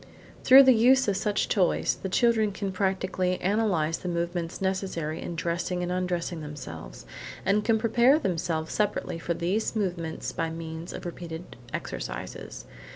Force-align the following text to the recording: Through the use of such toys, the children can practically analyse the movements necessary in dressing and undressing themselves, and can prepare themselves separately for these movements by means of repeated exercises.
Through 0.43 0.63
the 0.63 0.73
use 0.73 1.07
of 1.07 1.15
such 1.15 1.47
toys, 1.47 1.99
the 2.01 2.09
children 2.09 2.51
can 2.51 2.71
practically 2.71 3.39
analyse 3.39 3.97
the 3.97 4.09
movements 4.09 4.59
necessary 4.59 5.21
in 5.21 5.35
dressing 5.35 5.83
and 5.83 5.91
undressing 5.91 6.41
themselves, 6.41 7.05
and 7.45 7.63
can 7.63 7.77
prepare 7.77 8.17
themselves 8.17 8.73
separately 8.73 9.19
for 9.19 9.35
these 9.35 9.75
movements 9.75 10.31
by 10.31 10.49
means 10.49 10.91
of 10.91 11.05
repeated 11.05 11.55
exercises. 11.71 12.65